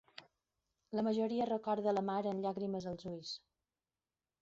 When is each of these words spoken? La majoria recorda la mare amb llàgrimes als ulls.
La 0.99 1.03
majoria 1.09 1.47
recorda 1.51 1.95
la 1.99 2.05
mare 2.09 2.35
amb 2.35 2.45
llàgrimes 2.47 2.91
als 2.93 3.09
ulls. 3.15 3.39